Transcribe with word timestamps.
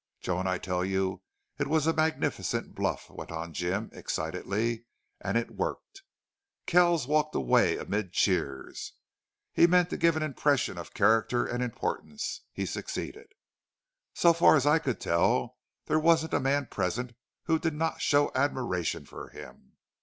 "Joan, 0.19 0.47
I 0.47 0.57
tell 0.57 0.83
you 0.83 1.21
it 1.59 1.67
was 1.67 1.85
a 1.85 1.93
magnificent 1.93 2.73
bluff," 2.73 3.07
went 3.11 3.31
on 3.31 3.53
Jim, 3.53 3.91
excitedly. 3.93 4.85
"And 5.19 5.37
it 5.37 5.51
worked. 5.51 6.01
Kells 6.65 7.05
walked 7.05 7.35
away 7.35 7.77
amid 7.77 8.11
cheers. 8.11 8.93
He 9.53 9.67
meant 9.67 9.91
to 9.91 9.97
give 9.97 10.15
an 10.15 10.23
impression 10.23 10.79
of 10.79 10.95
character 10.95 11.45
and 11.45 11.63
importance. 11.63 12.41
He 12.51 12.65
succeeded. 12.65 13.27
So 14.15 14.33
far 14.33 14.55
as 14.55 14.65
I 14.65 14.79
could 14.79 14.99
tell, 14.99 15.59
there 15.85 15.99
wasn't 15.99 16.33
a 16.33 16.39
man 16.39 16.65
present 16.65 17.13
who 17.43 17.59
did 17.59 17.75
not 17.75 18.01
show 18.01 18.31
admiration 18.33 19.05
for 19.05 19.29
him. 19.29 19.73